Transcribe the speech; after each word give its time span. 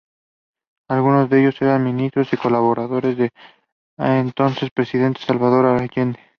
Algunos 0.89 1.29
de 1.29 1.41
ellos 1.41 1.61
eran 1.61 1.83
ministros 1.83 2.33
y 2.33 2.37
colaboradores 2.37 3.15
del 3.19 3.29
entonces 3.99 4.71
Presidente 4.71 5.21
Salvador 5.21 5.67
Allende. 5.79 6.19